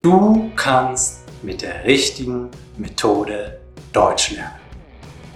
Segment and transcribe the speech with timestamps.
[0.00, 3.60] Du kannst mit der richtigen Methode
[3.92, 4.60] Deutsch lernen.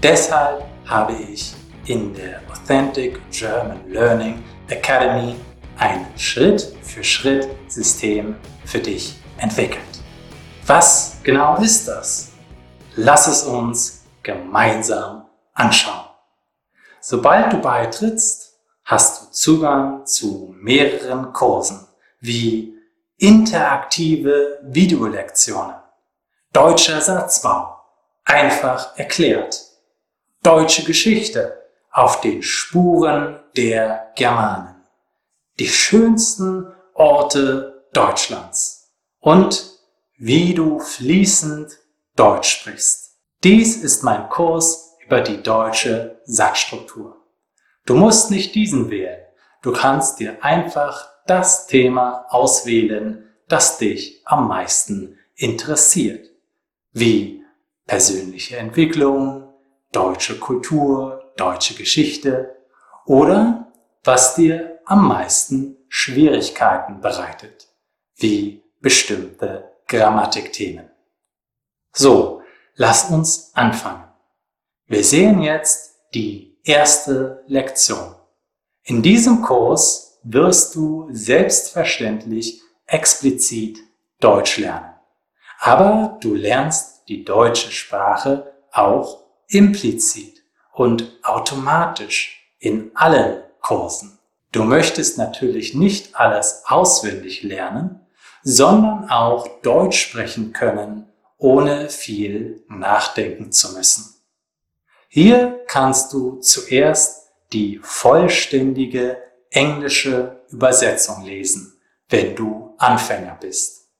[0.01, 1.53] Deshalb habe ich
[1.87, 5.35] in der Authentic German Learning Academy
[5.79, 9.83] ein Schritt-für-Schritt-System für dich entwickelt.
[10.65, 12.31] Was genau ist das?
[12.95, 15.25] Lass es uns gemeinsam
[15.55, 16.07] anschauen.
[17.01, 21.89] Sobald du beitrittst, hast du Zugang zu mehreren Kursen
[22.21, 22.72] wie
[23.17, 25.77] interaktive Videolektionen,
[26.53, 27.79] deutscher Satzbau,
[28.25, 29.61] einfach erklärt,
[30.43, 34.83] deutsche Geschichte auf den Spuren der Germanen,
[35.59, 39.79] die schönsten Orte Deutschlands und
[40.17, 41.79] wie du fließend
[42.17, 43.19] Deutsch sprichst.
[43.45, 47.17] Dies ist mein Kurs über die deutsche Satzstruktur.
[47.87, 49.21] Du musst nicht diesen wählen.
[49.63, 56.31] Du kannst dir einfach das Thema auswählen, das dich am meisten interessiert,
[56.93, 57.45] wie
[57.87, 59.53] persönliche Entwicklung,
[59.93, 62.57] deutsche Kultur, deutsche Geschichte
[63.07, 63.73] oder
[64.05, 67.69] was dir am meisten Schwierigkeiten bereitet,
[68.17, 70.91] wie bestimmte Grammatikthemen.
[71.93, 72.43] So,
[72.75, 74.05] lass uns anfangen.
[74.87, 78.15] Wir sehen jetzt die erste Lektion.
[78.85, 83.79] In diesem Kurs wirst du selbstverständlich explizit
[84.21, 84.95] Deutsch lernen.
[85.59, 94.19] Aber du lernst die deutsche Sprache auch implizit und automatisch in allen Kursen.
[94.53, 98.01] Du möchtest natürlich nicht alles auswendig lernen,
[98.43, 104.15] sondern auch Deutsch sprechen können, ohne viel nachdenken zu müssen.
[105.09, 109.19] Hier kannst du zuerst die vollständige
[109.53, 113.91] englische Übersetzung lesen, wenn du Anfänger bist.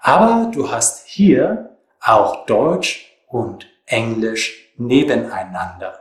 [0.00, 6.00] Aber du hast hier auch Deutsch und Englisch nebeneinander.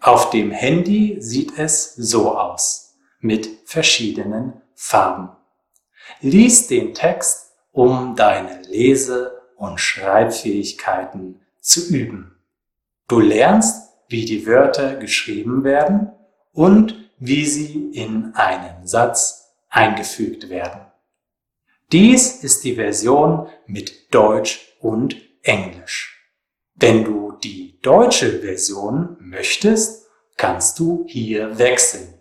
[0.00, 5.30] Auf dem Handy sieht es so aus, mit verschiedenen Farben.
[6.20, 12.38] Lies den Text, um deine Lese- und Schreibfähigkeiten zu üben.
[13.08, 16.12] Du lernst, wie die Wörter geschrieben werden
[16.52, 20.80] und wie sie in einen Satz eingefügt werden.
[21.90, 26.18] Dies ist die Version mit Deutsch und Englisch.
[26.74, 30.06] Wenn du die deutsche Version möchtest,
[30.36, 32.14] kannst du hier wechseln.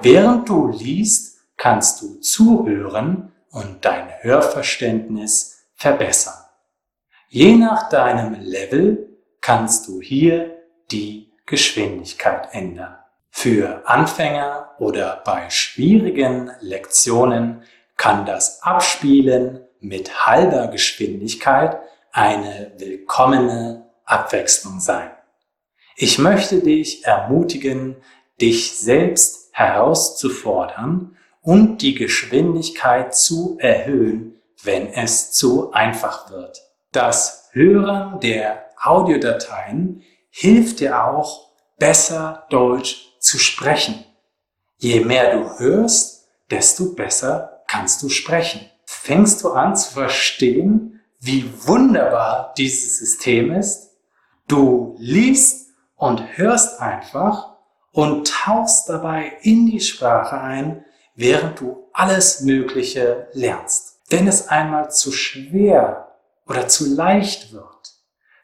[0.00, 6.42] Während du liest, kannst du zuhören und dein Hörverständnis verbessern.
[7.28, 13.01] Je nach deinem Level kannst du hier die Geschwindigkeit ändern.
[13.34, 17.62] Für Anfänger oder bei schwierigen Lektionen
[17.96, 21.80] kann das Abspielen mit halber Geschwindigkeit
[22.12, 25.10] eine willkommene Abwechslung sein.
[25.96, 27.96] Ich möchte dich ermutigen,
[28.40, 36.62] dich selbst herauszufordern und die Geschwindigkeit zu erhöhen, wenn es zu einfach wird.
[36.92, 41.48] Das Hören der Audiodateien hilft dir auch,
[41.78, 44.04] besser Deutsch zu sprechen.
[44.76, 48.68] Je mehr du hörst, desto besser kannst du sprechen.
[48.84, 53.90] Fängst du an zu verstehen, wie wunderbar dieses System ist?
[54.48, 57.56] Du liest und hörst einfach
[57.92, 60.84] und tauchst dabei in die Sprache ein,
[61.14, 64.00] während du alles Mögliche lernst.
[64.08, 67.94] Wenn es einmal zu schwer oder zu leicht wird,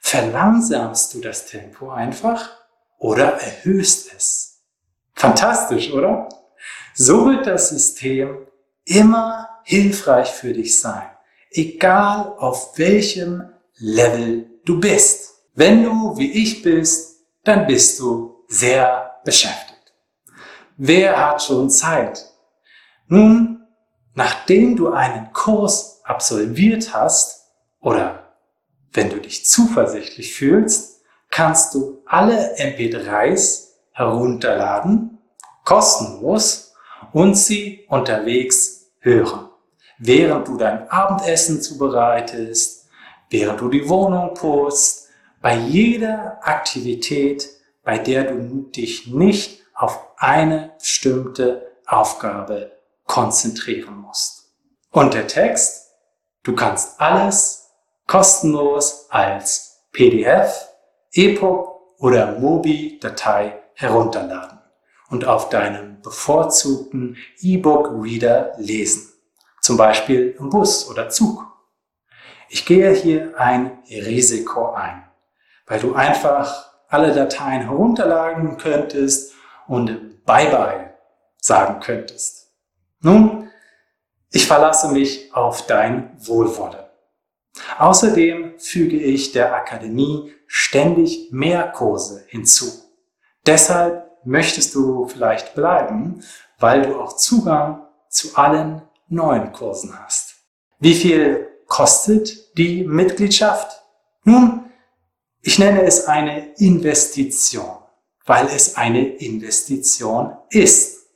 [0.00, 2.50] verlangsamst du das Tempo einfach
[2.98, 4.47] oder erhöhst es.
[5.18, 6.28] Fantastisch, oder?
[6.94, 8.46] So wird das System
[8.84, 11.10] immer hilfreich für dich sein,
[11.50, 15.34] egal auf welchem Level du bist.
[15.54, 19.92] Wenn du wie ich bist, dann bist du sehr beschäftigt.
[20.76, 22.24] Wer hat schon Zeit?
[23.08, 23.66] Nun,
[24.14, 27.50] nachdem du einen Kurs absolviert hast
[27.80, 28.36] oder
[28.92, 35.17] wenn du dich zuversichtlich fühlst, kannst du alle MP3s herunterladen,
[35.68, 36.72] kostenlos,
[37.12, 39.50] und sie unterwegs hören.
[39.98, 42.86] Während du dein Abendessen zubereitest,
[43.28, 45.08] während du die Wohnung putzt,
[45.42, 47.48] bei jeder Aktivität,
[47.84, 52.72] bei der du dich nicht auf eine bestimmte Aufgabe
[53.04, 54.50] konzentrieren musst.
[54.90, 55.92] Und der Text,
[56.44, 57.68] du kannst alles
[58.06, 60.70] kostenlos als PDF,
[61.12, 61.68] EPUB
[61.98, 64.57] oder MOBI-Datei herunterladen
[65.10, 69.12] und auf deinem bevorzugten E-Book-Reader lesen,
[69.60, 71.46] zum Beispiel im Bus oder Zug.
[72.48, 75.04] Ich gehe hier ein Risiko ein,
[75.66, 79.34] weil du einfach alle Dateien herunterladen könntest
[79.66, 80.94] und Bye-bye
[81.40, 82.52] sagen könntest.
[83.00, 83.50] Nun,
[84.30, 86.84] ich verlasse mich auf dein Wohlwollen.
[87.78, 92.66] Außerdem füge ich der Akademie ständig mehr Kurse hinzu.
[93.46, 96.22] Deshalb möchtest du vielleicht bleiben,
[96.58, 100.36] weil du auch Zugang zu allen neuen Kursen hast.
[100.78, 103.82] Wie viel kostet die Mitgliedschaft?
[104.24, 104.70] Nun,
[105.40, 107.78] ich nenne es eine Investition,
[108.26, 111.06] weil es eine Investition ist.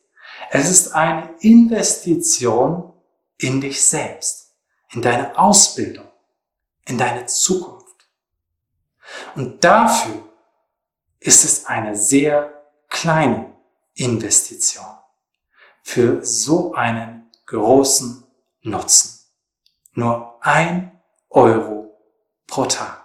[0.50, 2.92] Es ist eine Investition
[3.38, 4.54] in dich selbst,
[4.90, 6.08] in deine Ausbildung,
[6.86, 8.08] in deine Zukunft.
[9.34, 10.22] Und dafür
[11.20, 12.61] ist es eine sehr
[12.92, 13.52] kleine
[13.94, 14.86] Investition
[15.82, 18.24] für so einen großen
[18.62, 19.18] Nutzen.
[19.94, 20.92] Nur ein
[21.30, 21.98] Euro
[22.46, 23.04] pro Tag.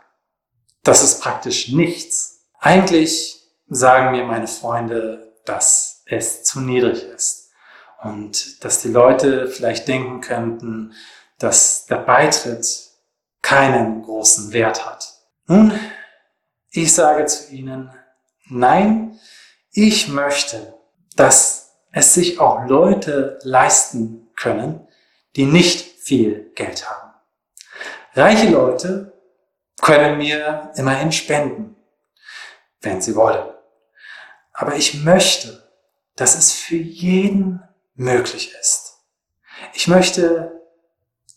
[0.84, 2.46] Das ist praktisch nichts.
[2.60, 7.50] Eigentlich sagen mir meine Freunde, dass es zu niedrig ist
[8.04, 10.94] und dass die Leute vielleicht denken könnten,
[11.40, 12.90] dass der Beitritt
[13.42, 15.14] keinen großen Wert hat.
[15.48, 15.78] Nun,
[16.72, 17.92] ich sage zu ihnen,
[18.50, 19.20] nein,
[19.78, 20.74] ich möchte,
[21.16, 24.88] dass es sich auch Leute leisten können,
[25.36, 27.14] die nicht viel Geld haben.
[28.16, 29.14] Reiche Leute
[29.80, 31.76] können mir immerhin spenden,
[32.82, 33.54] wenn sie wollen.
[34.52, 35.72] Aber ich möchte,
[36.16, 37.62] dass es für jeden
[37.94, 38.98] möglich ist.
[39.74, 40.60] Ich möchte,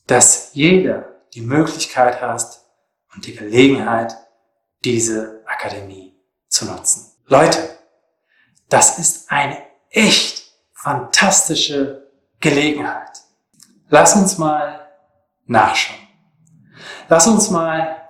[0.07, 2.63] dass jeder die Möglichkeit hat
[3.15, 4.17] und die Gelegenheit,
[4.83, 7.13] diese Akademie zu nutzen.
[7.27, 7.80] Leute,
[8.71, 9.59] das ist eine
[9.91, 13.21] echt fantastische Gelegenheit.
[13.89, 14.89] Lass uns mal
[15.47, 15.99] nachschauen.
[17.09, 18.09] Lass uns mal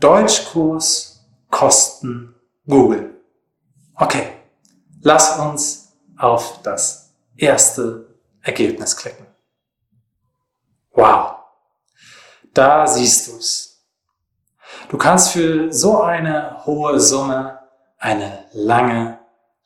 [0.00, 2.34] Deutschkurs Kosten
[2.66, 3.14] googeln.
[3.94, 4.32] Okay,
[5.00, 9.26] lass uns auf das erste Ergebnis klicken.
[10.92, 11.36] Wow,
[12.54, 13.84] da siehst du es.
[14.88, 17.58] Du kannst für so eine hohe Summe
[17.98, 19.18] eine lange,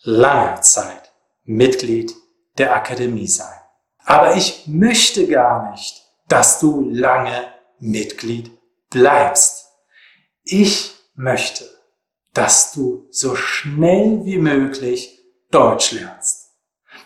[0.02, 1.12] lange Zeit
[1.44, 2.14] Mitglied
[2.58, 3.58] der Akademie sein.
[4.04, 7.48] Aber ich möchte gar nicht, dass du lange
[7.78, 8.50] Mitglied
[8.90, 9.66] bleibst.
[10.42, 11.64] Ich möchte,
[12.32, 15.18] dass du so schnell wie möglich
[15.50, 16.50] Deutsch lernst.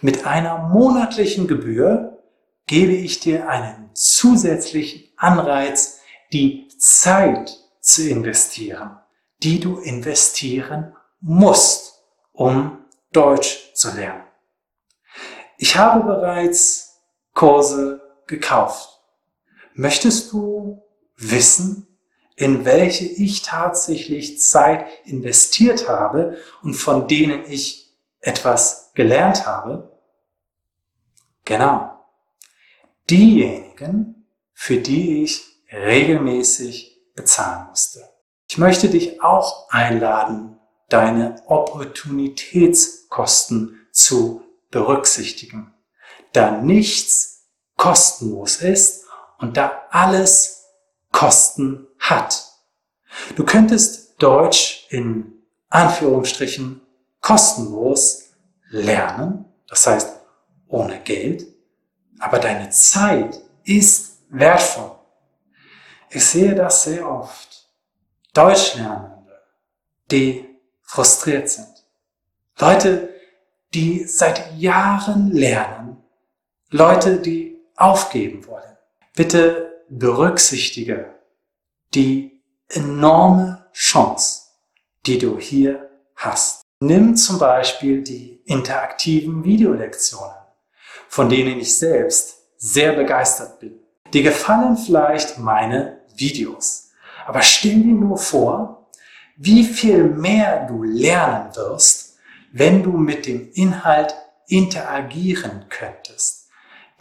[0.00, 2.22] Mit einer monatlichen Gebühr
[2.66, 6.00] gebe ich dir einen zusätzlichen Anreiz,
[6.32, 8.98] die Zeit zu investieren,
[9.42, 12.02] die du investieren musst,
[12.32, 12.83] um
[13.14, 14.24] Deutsch zu lernen.
[15.56, 17.00] Ich habe bereits
[17.32, 19.00] Kurse gekauft.
[19.74, 20.82] Möchtest du
[21.16, 21.86] wissen,
[22.36, 29.96] in welche ich tatsächlich Zeit investiert habe und von denen ich etwas gelernt habe?
[31.44, 31.90] Genau.
[33.08, 38.08] Diejenigen, für die ich regelmäßig bezahlen musste.
[38.48, 40.58] Ich möchte dich auch einladen,
[40.88, 41.36] deine
[43.14, 45.72] Opportunitätskosten zu berücksichtigen,
[46.32, 47.46] da nichts
[47.76, 49.04] kostenlos ist
[49.38, 50.64] und da alles
[51.12, 52.44] Kosten hat.
[53.36, 55.32] Du könntest Deutsch in
[55.68, 56.80] Anführungsstrichen
[57.20, 58.30] kostenlos
[58.70, 60.20] lernen, das heißt
[60.66, 61.46] ohne Geld,
[62.18, 64.98] aber deine Zeit ist wertvoll.
[66.10, 67.68] Ich sehe das sehr oft.
[68.32, 69.40] Deutschlernende,
[70.10, 70.48] die
[70.82, 71.74] frustriert sind.
[72.58, 73.13] Leute,
[73.74, 75.96] die seit Jahren lernen.
[76.70, 78.76] Leute, die aufgeben wollen.
[79.14, 81.14] Bitte berücksichtige
[81.94, 84.42] die enorme Chance,
[85.06, 86.62] die du hier hast.
[86.80, 90.34] Nimm zum Beispiel die interaktiven Videolektionen,
[91.08, 93.78] von denen ich selbst sehr begeistert bin.
[94.12, 96.90] Dir gefallen vielleicht meine Videos.
[97.26, 98.90] Aber stell dir nur vor,
[99.36, 102.03] wie viel mehr du lernen wirst,
[102.56, 104.14] wenn du mit dem Inhalt
[104.46, 106.48] interagieren könntest,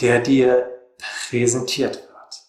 [0.02, 0.68] der dir
[0.98, 2.44] präsentiert wird.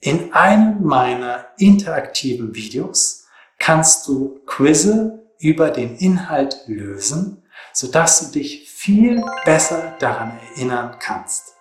[0.00, 3.26] In einem meiner interaktiven Videos
[3.58, 11.54] kannst du Quizze über den Inhalt lösen, sodass du dich viel besser daran erinnern kannst.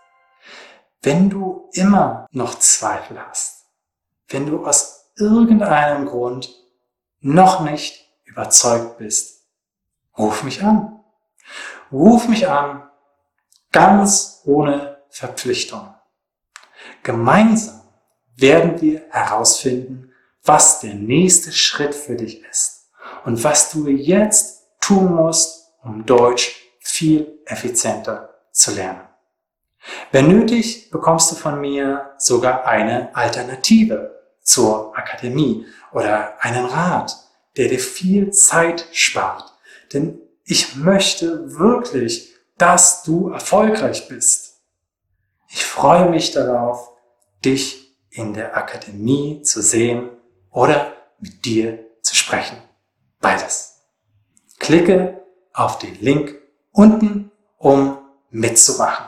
[1.01, 3.67] Wenn du immer noch Zweifel hast,
[4.27, 6.53] wenn du aus irgendeinem Grund
[7.21, 9.42] noch nicht überzeugt bist,
[10.17, 10.99] ruf mich an.
[11.91, 12.89] Ruf mich an,
[13.71, 15.93] ganz ohne Verpflichtung.
[17.03, 17.81] Gemeinsam
[18.35, 20.11] werden wir herausfinden,
[20.43, 22.89] was der nächste Schritt für dich ist
[23.25, 29.07] und was du jetzt tun musst, um Deutsch viel effizienter zu lernen.
[30.11, 37.15] Wenn nötig, bekommst du von mir sogar eine Alternative zur Akademie oder einen Rat,
[37.57, 39.52] der dir viel Zeit spart.
[39.93, 44.61] Denn ich möchte wirklich, dass du erfolgreich bist.
[45.49, 46.91] Ich freue mich darauf,
[47.43, 50.09] dich in der Akademie zu sehen
[50.51, 52.57] oder mit dir zu sprechen.
[53.19, 53.81] Beides.
[54.59, 55.21] Klicke
[55.53, 56.35] auf den Link
[56.71, 57.97] unten, um
[58.29, 59.05] mitzumachen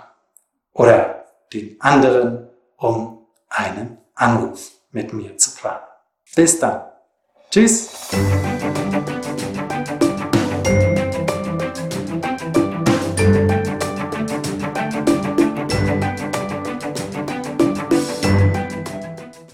[0.73, 5.83] oder den anderen, um einen Anruf mit mir zu planen.
[6.35, 6.83] Bis dann.
[7.49, 7.89] Tschüss.